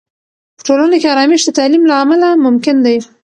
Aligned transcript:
په 0.57 0.61
ټولنه 0.67 0.95
کې 1.01 1.07
آرامش 1.13 1.41
د 1.45 1.49
تعلیم 1.59 1.83
له 1.89 1.95
امله 2.03 2.27
ممکن 2.45 2.75
دی. 2.85 2.95